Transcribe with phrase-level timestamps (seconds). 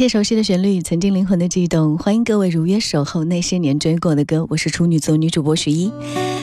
[0.00, 1.98] 些熟悉的旋律，曾经灵魂的悸动。
[1.98, 4.46] 欢迎各位如约守候那些年追过的歌。
[4.48, 5.92] 我是处女座女主播徐一。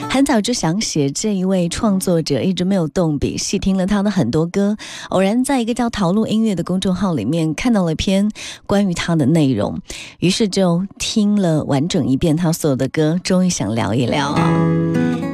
[0.08, 3.36] 很早就想写这一位创作者，一直没有动笔。
[3.36, 4.76] 细听了他的很多歌，
[5.08, 8.30] 偶然在一个叫“陶路音乐”的公众号里面看到了一篇
[8.64, 9.80] 关于他的内容，
[10.20, 14.68] 于是就听了完整一遍他所有的歌，终于想聊一聊啊。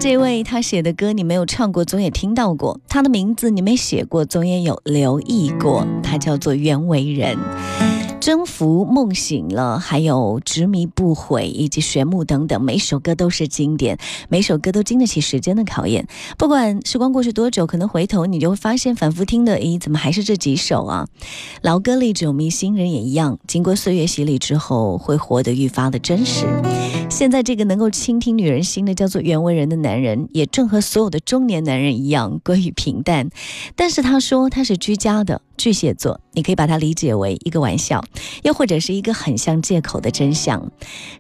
[0.01, 5.87] 这位他写的歌你没有唱过，总也听到过；他的名字你没写过，总也有留意过。
[6.03, 7.37] 他叫做袁惟仁。
[8.25, 13.99] 征服梦醒了，还有执迷不悔，以及玄木等等，每首歌都是经典，
[14.31, 16.09] 每首歌都经得起时间的考验。
[16.39, 21.07] 不管时光过去多久，可能回头你就会发现，反复听的，咦，怎么还是这几首啊？
[21.61, 26.47] 老歌历久弥新，人也一样，经过岁月洗礼之后，会活得愈发的真实。
[27.11, 33.29] 现在这个能够倾听女人心的叫做袁惟仁的男人，也正和所有的中年男人一样，归于平淡。
[33.77, 38.05] 但是他说他是居家的巨蟹座，你可以把它理解为一个玩笑。
[38.43, 40.71] 又或者是一个很像借口的真相。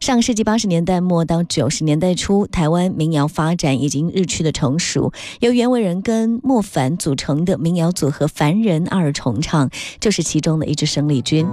[0.00, 9.70] 上世纪八十年代末到九十年代初，台湾民谣发展已经日趋的成熟，由袁惟仁跟莫凡组成的民谣组合凡人二重唱
[10.00, 11.46] 就是其中的一支生力军。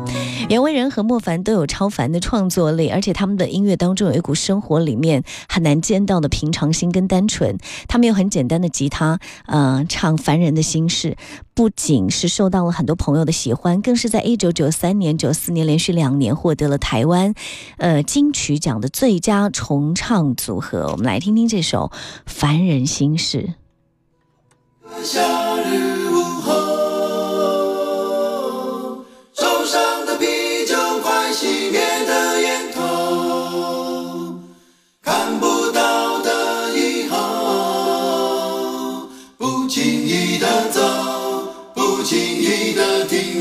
[0.50, 7.58] 袁惟仁和莫凡都有超凡的创作力，而且他们的音乐当中有一股生活里面很难见到的平常心跟单纯。
[7.88, 11.16] 他们用很简单的吉他，呃，唱凡人的心事，
[11.54, 17.34] 不仅是受到了很多朋友的喜欢，更是在一九九三年、九四年连续两年获得了台湾，
[17.78, 20.90] 呃金曲奖的最佳重唱组合。
[20.92, 21.92] 我们来听听这首
[22.26, 23.54] 《凡人心事》。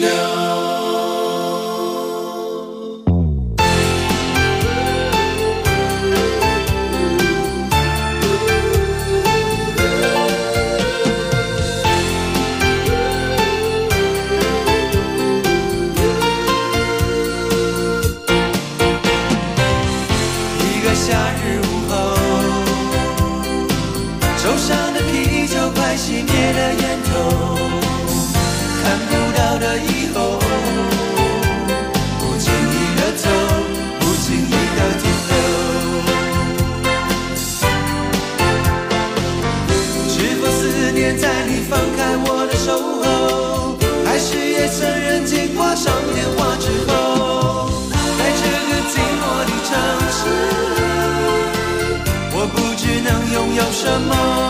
[0.01, 0.40] 的
[41.17, 42.69] 在你放开我的手
[43.03, 47.71] 后，还是也承认经挂上电话之后，
[48.19, 49.71] 在这个寂寞的城
[50.11, 50.21] 市，
[52.33, 54.50] 我不知能拥有什么。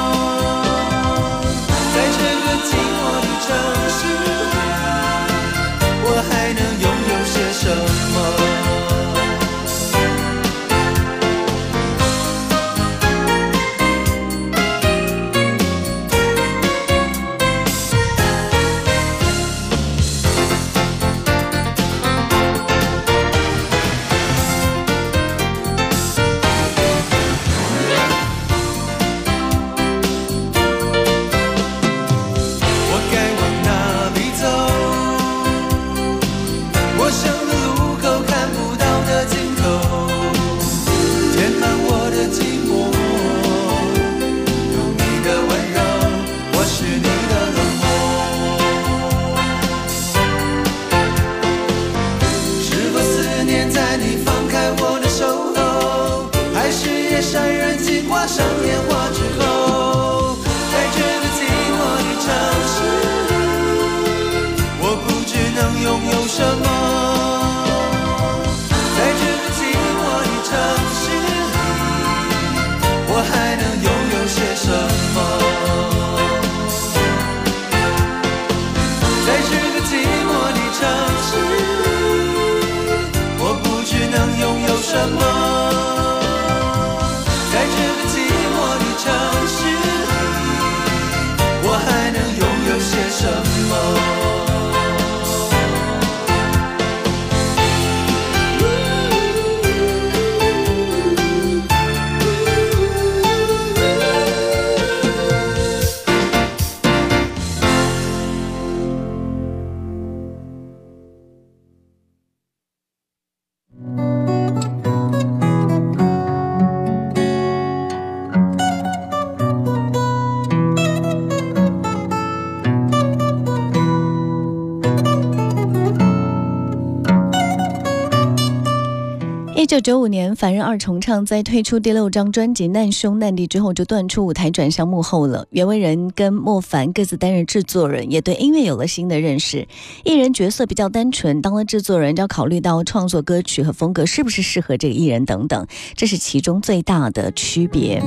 [129.71, 135.47] 九九五年，凡人二重唱在推出第六张专辑《难兄难弟》之后，就断出舞台，转向幕后了。
[135.51, 139.69] 袁惟仁跟莫凡各自担任制作人，也对音乐有了新的认识。
[140.05, 145.65] 艺人角色比较单纯，当了制作人就，要考虑到创作歌曲和风格是不是适合这个艺人等等，
[145.95, 148.03] 这是其中最大的区别。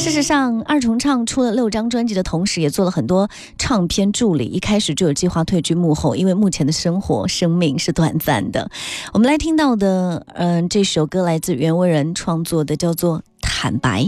[0.00, 4.46] 事实上，二重唱出了六张专辑的同时，也做了很多唱片助理。
[4.46, 8.70] 一开始就有计划退居幕后，因为目前的生活、生命是短暂的。
[9.12, 14.02] 我们来听到的，嗯，这首歌来自袁惟仁创作的，叫做《坦白》。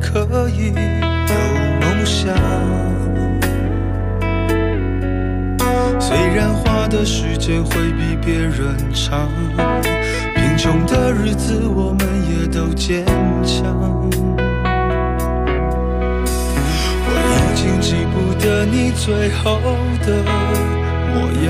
[0.00, 1.34] 可以有
[1.80, 2.34] 梦想。
[6.00, 9.28] 虽然花的时间会比别人长，
[10.34, 13.04] 贫穷的日子我们也都坚
[13.44, 13.76] 强。
[17.04, 19.58] 我已经记不得你最后
[20.06, 20.08] 的。
[21.10, 21.48] 模样，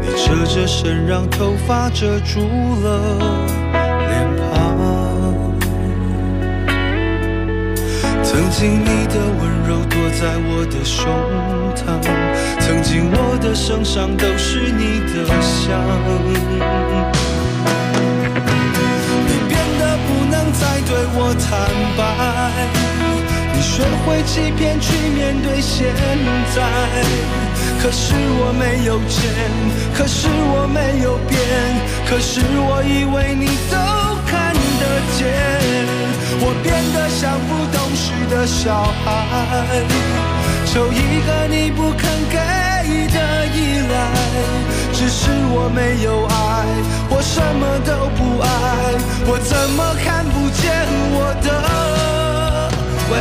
[0.00, 2.40] 你侧着身，让头发遮住
[2.82, 2.88] 了
[8.34, 11.06] 曾经你的温柔躲在我的胸
[11.78, 12.02] 膛，
[12.58, 15.78] 曾经我的身上都是你的香。
[19.24, 21.46] 你变得不能再对我坦
[21.96, 22.02] 白。
[23.54, 25.94] 你学会欺骗去面对现
[26.56, 26.58] 在，
[27.80, 29.30] 可是我没有钱，
[29.96, 31.38] 可是我没有变，
[32.10, 33.78] 可是我以为你都
[34.26, 34.82] 看得
[35.16, 35.63] 见。
[36.40, 39.06] 我变得像不懂事的小孩，
[40.66, 42.36] 求一个你不肯给
[43.08, 43.58] 的依
[43.88, 43.94] 赖。
[44.92, 46.32] 只是我没有爱，
[47.10, 48.46] 我什么都不爱，
[49.26, 50.62] 我怎么看不见
[51.12, 51.46] 我的？
[53.10, 53.12] 未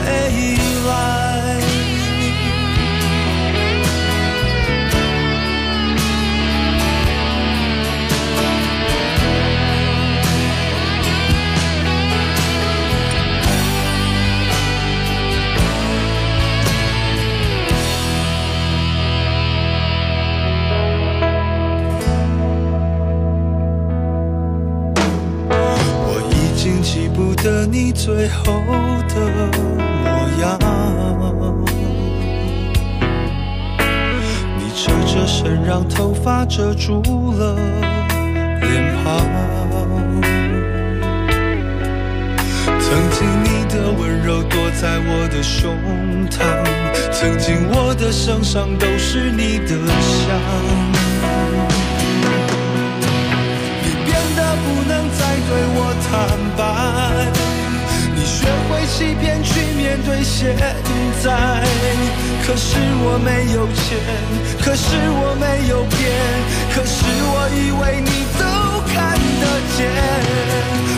[0.87, 1.32] 来。
[27.93, 28.43] 最后
[29.07, 29.15] 的
[29.51, 30.09] 模
[30.41, 30.59] 样
[34.57, 35.53] 你最后的。
[35.65, 37.01] 让头发遮住
[37.37, 37.55] 了
[38.61, 39.05] 脸庞。
[42.79, 45.73] 曾经你的温柔躲在我的胸
[46.29, 46.37] 膛，
[47.11, 50.39] 曾经我的身上都是你的香。
[53.81, 56.11] 你变得不能再对我坦，
[58.43, 60.53] 学会欺骗去面对现
[61.23, 61.31] 在。
[62.45, 63.95] 可是我没有钱，
[64.59, 64.83] 可是
[65.15, 66.11] 我没有变，
[66.75, 68.43] 可是我以为你都
[68.91, 69.43] 看得
[69.77, 69.79] 见。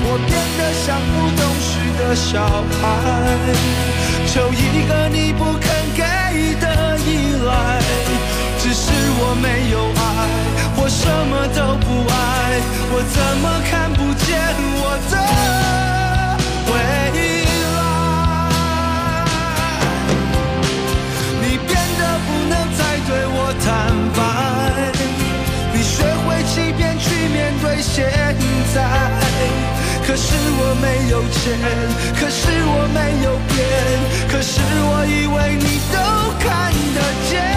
[0.07, 2.41] 我变得像不懂事的小
[2.81, 2.83] 孩，
[4.25, 6.01] 求一个你不肯给
[6.59, 6.65] 的
[7.05, 7.07] 依
[7.45, 7.49] 赖。
[8.57, 10.01] 只是我没有爱，
[10.77, 12.13] 我什么都不爱，
[12.89, 14.33] 我怎么看不见
[14.81, 15.13] 我的
[23.65, 23.73] 坦
[24.13, 24.21] 白，
[25.73, 28.05] 你学会欺骗去面对现
[28.75, 28.77] 在。
[30.05, 31.57] 可是我没有钱，
[32.19, 33.57] 可是我没有变，
[34.29, 35.97] 可是我以为你都
[36.37, 37.54] 看得见。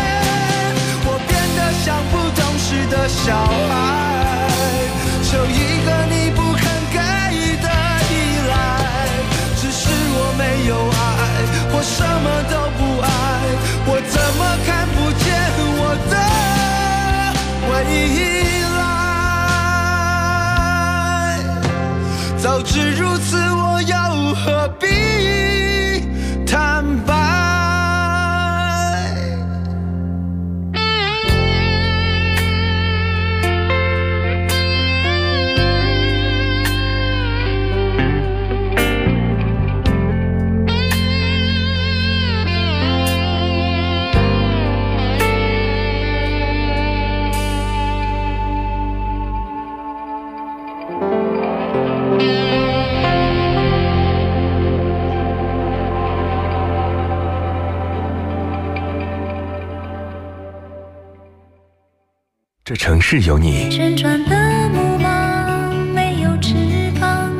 [62.89, 66.55] 城市有你，旋转的木马没有翅
[66.99, 67.31] 膀，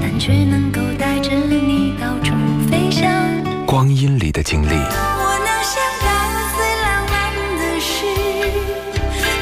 [0.00, 2.32] 但却能够带着你到处
[2.66, 3.06] 飞翔。
[3.66, 6.08] 光阴里的经历，我能想到
[6.56, 7.14] 最浪漫
[7.58, 8.06] 的事，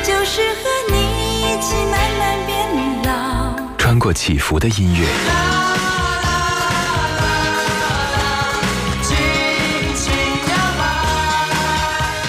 [0.02, 0.96] 就是和你
[1.42, 2.56] 一起慢慢变
[3.04, 3.54] 老。
[3.78, 5.06] 穿过起伏的音乐，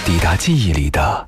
[0.06, 1.28] 抵达记忆里的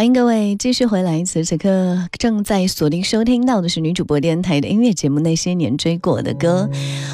[0.00, 6.70] 欢迎各位继续回来，此时此刻正在锁定收听到的是女主播电台的音乐节目《那些年追过的歌》，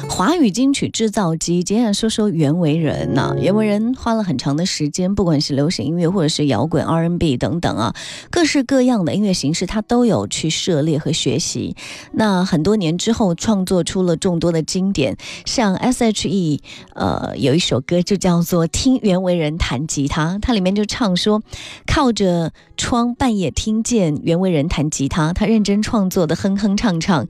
[0.09, 1.61] 华语金曲制造机。
[1.61, 7.93] 接下来说说袁惟仁呐、袁惟仁花了很长的时间，不管是流行音乐或者是摇滚、R&B 等等啊，
[8.31, 11.75] 各式各样的音乐形式，他都有去涉猎和学习。
[12.13, 16.61] 那很多年之后，创作出了众多的经典，像 S.H.E，
[16.93, 21.43] 呃，有一首歌就叫做《听袁惟仁弹吉他》，它里面就唱说，
[21.85, 27.27] 靠着窗半夜听见袁惟仁弹吉他，他认真创作的哼哼唱唱。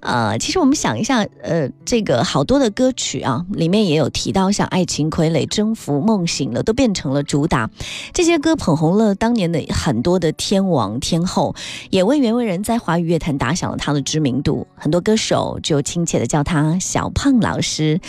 [0.00, 7.70] 呃，其实我们想一下，呃，这个好多的歌曲啊，里面也有提到像《爱情傀儡》《征服》《梦醒了》都变成了主打，
[8.12, 11.54] 这些歌捧红了当年的很多的天王天后，
[11.90, 14.66] 也为袁惟仁在华语乐坛打响了他的知名度。
[14.76, 18.00] 很多歌手就亲切的叫他小胖老师。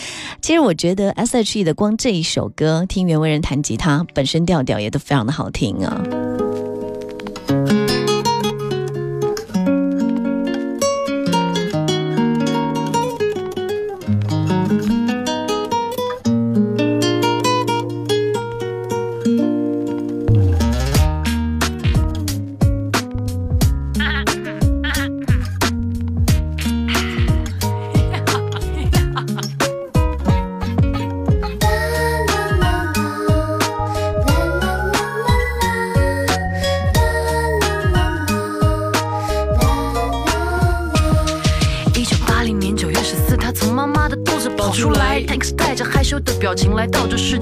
[0.42, 6.33] 其实我觉得 S.H.E 的光这一首歌，听袁惟仁弹吉他，本身调调也都非常的好听啊。
[7.50, 7.83] 一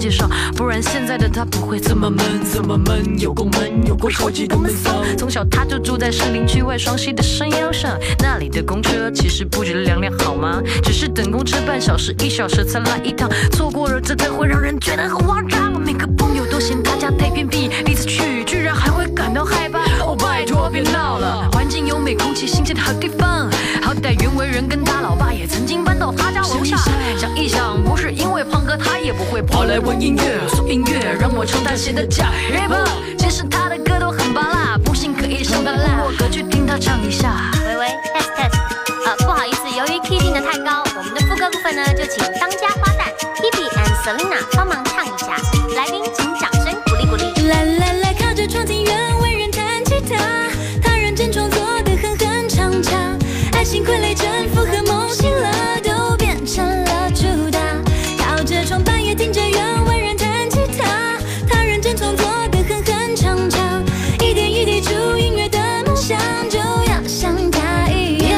[0.02, 0.28] 介绍，
[0.58, 5.04] 不然现在的他不会这么闷，这么闷，有够闷，有够超级闷骚。
[5.16, 10.60] 从小他就住在士林区外双溪的山腰上，那里的公车其实不止两辆好吗？
[10.82, 15.80] 只是等公车半小时一小时才来一趟，错过了真的会让人觉得很慌张。
[15.80, 19.81] 每个朋友都嫌他家太偏僻，第一次去居然还会感到害怕。
[20.70, 23.50] 别闹了，环境优美，空气新鲜的好地方。
[23.82, 26.78] 好歹袁惟仁跟他老爸也曾经搬到他家楼下。
[27.18, 32.74] 想一想，不是因为胖哥，他也不会跑来玩音乐，送音乐让我唱他写的假 rap。
[33.18, 37.52] 其实他的歌都很巴辣，不信可以上他部落格去听他唱一下。
[37.66, 38.56] 喂喂，test test，
[39.06, 45.36] 呃，不好意思，由于 key 定的太高，我们的副歌部分呢，就请当家花旦 Hebe and Selina 帮忙唱一下。
[45.76, 46.02] 来宾
[54.12, 57.60] 爱情傀儡征服和梦醒了都变成了主打。
[58.18, 63.82] 靠着窗半夜听着袁惟仁弹吉他，他认真创作的哼哼唱唱，
[64.16, 68.38] 一点一滴出音乐的梦想，就要像他一样。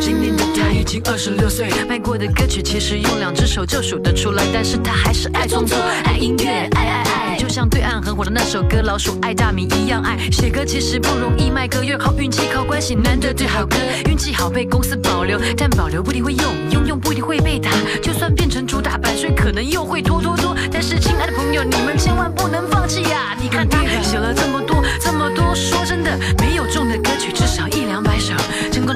[0.00, 10.16] 今年的他已经二十六岁，卖过的歌曲其实用两只手就数得出来，但是他还是爱创作，爱音乐，爱爱爱，像对岸很火的那首歌《老鼠爱大米》一样爱。
[10.30, 13.76] 写歌其实不容易，卖歌又靠运气，靠关系，难得对好歌，
[14.08, 20.54] 运气好被公司保留，但保留不一定会用，用用不一定会被打，就算变成主打版税，可能又会拖拖拖。
[20.70, 23.36] 但是亲爱的朋友，你们千万不能放弃呀！
[23.42, 28.32] 你看他写了这么多，这么多，说真的，没有中的歌曲至少一两百首，
[28.70, 28.86] 成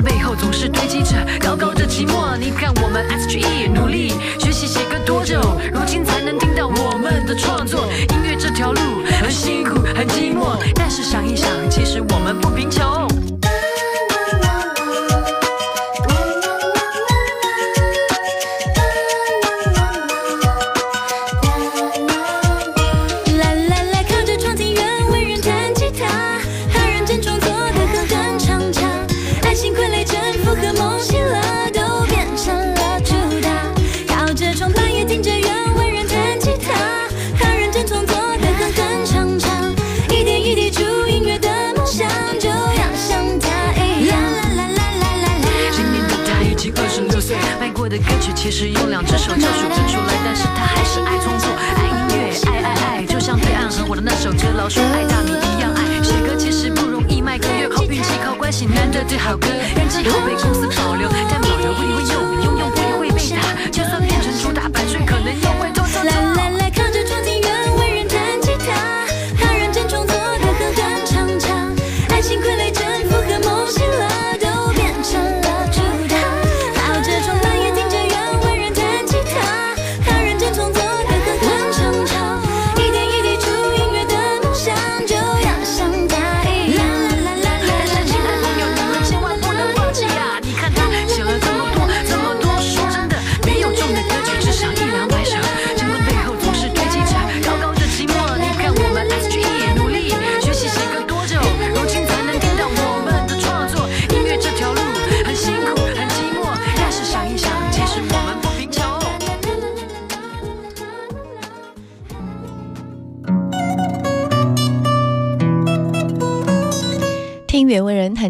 [47.94, 56.02] 的歌曲其实用两只手就数得出来，但是他还是爱创作，爱音乐，爱爱爱，就像对岸和我的那首歌《老鼠爱大米》一样爱。
[56.02, 59.46] 写歌其实不容易，卖个月靠运气靠关系，难得对好歌，
[59.78, 66.02] 运气好被公司保留，但保留不一定会用，用用不一定会被打，就算变成主打版税，可能又会偷偷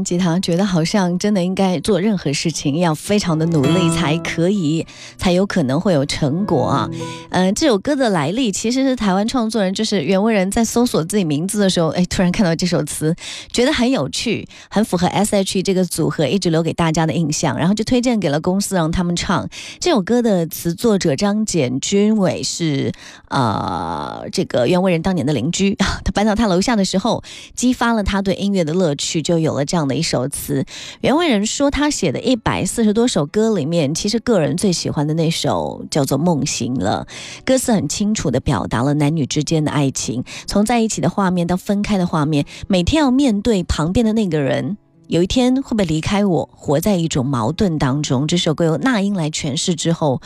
[0.05, 4.87] 弹吉他，觉得好像真的应该做任何事情要非常的努力才可以，
[5.17, 6.91] 才有可能会有成果啊。
[7.31, 13.17] 嗯、这首歌的来历其实是台湾创作人，就是袁惟仁在搜索自己名字的时候，哎，突然看到这首词，
[13.51, 19.49] 觉得很有趣，很符合 S H 这个组合一直留给大家的印象，然后就推荐给了公司让他们唱。
[19.81, 22.93] 这首歌的词作者张简君伟是
[23.29, 27.23] 呃这个袁惟仁当年的邻居， 他搬到他楼下的时候，
[27.55, 30.65] 激发了他对音乐的乐趣，就有了这样的一首词。
[31.01, 37.07] 袁惟仁说，他写的一百四十多首歌里面，其实个人最喜欢的那首叫做《梦醒了》，
[37.45, 44.77] 歌词很清楚地表达了男女之间的爱情，从在一起的画面到分开的画面，每天要面对旁边的那个人。
[45.07, 46.49] 有一天会不会离开我？
[46.55, 48.27] 活在一种矛盾当中。
[48.27, 50.23] 这首歌由那英来诠释之后，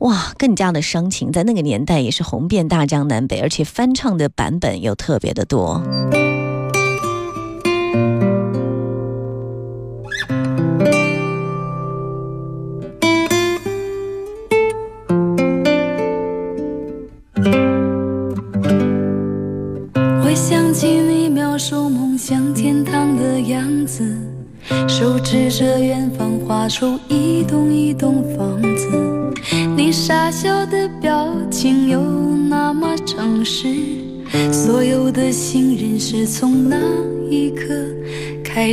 [0.00, 5.80] 哇，更加的伤情，在那个年代也是红遍大江南北，而且翻唱的版本又特别的多。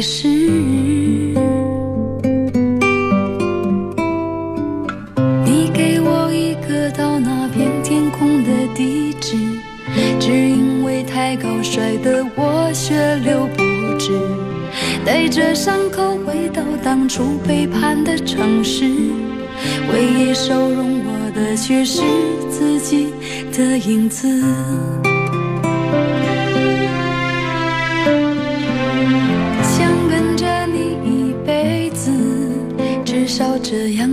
[0.03, 0.27] 开始。
[5.45, 9.37] 你给我一个到那片天空的地址，
[10.19, 13.63] 只因为太高摔得我血流不
[13.97, 14.11] 止，
[15.05, 18.83] 带着伤口回到当初背叛的城市，
[19.89, 22.01] 唯一收容我的却是
[22.49, 23.13] 自己
[23.53, 24.27] 的影子。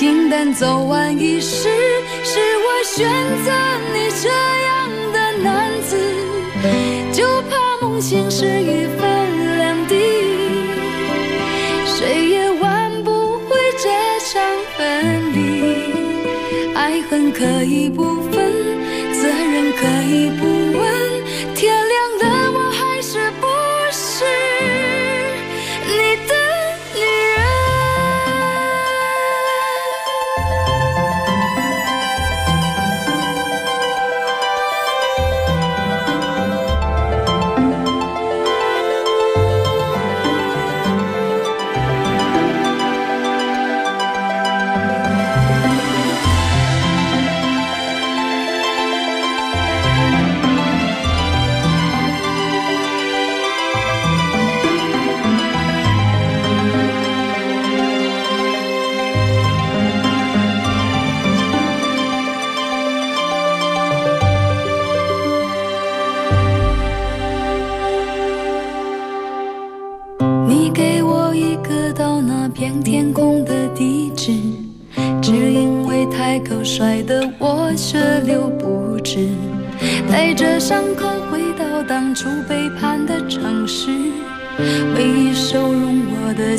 [0.00, 1.68] 平淡走完一世，
[2.24, 3.06] 是我选
[3.44, 3.52] 择
[3.92, 4.30] 你这
[4.64, 5.94] 样的男子，
[7.12, 9.94] 就怕梦醒时已分两地，
[11.84, 13.10] 谁也挽不
[13.40, 13.90] 回这
[14.32, 14.42] 场
[14.74, 15.92] 分离。
[16.74, 18.50] 爱恨可以不分，
[19.12, 20.46] 责任可以不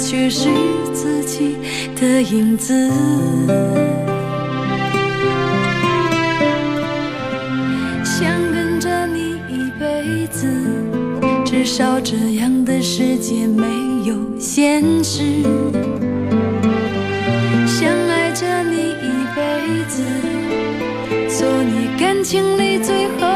[0.01, 0.49] 却是
[0.93, 1.55] 自己
[1.95, 2.73] 的影子。
[8.03, 10.47] 想跟着你一辈子，
[11.45, 13.65] 至少这样的世界没
[14.05, 15.43] 有现实。
[17.67, 20.03] 想爱着你一辈子，
[21.29, 23.30] 做你感情里最后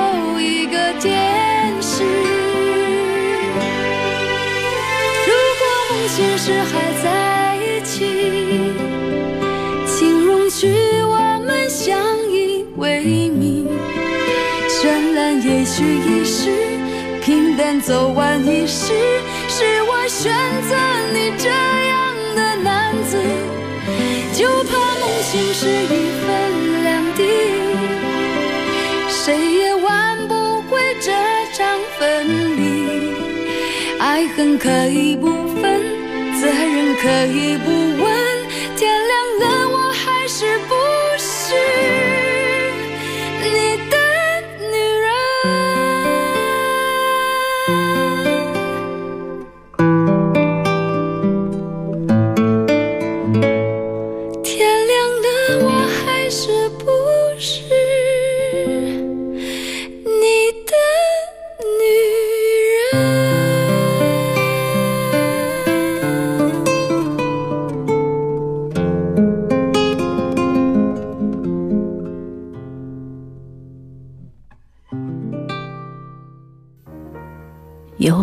[17.66, 18.94] 平淡走完一世，
[19.48, 20.32] 是我选
[20.70, 20.76] 择
[21.12, 23.18] 你这样的男子，
[24.36, 27.24] 就怕梦醒时一分两地，
[29.10, 31.12] 谁也挽不回这
[31.58, 33.16] 场分离。
[33.98, 35.26] 爱恨可以不
[35.60, 35.82] 分，
[36.40, 37.72] 责任可以不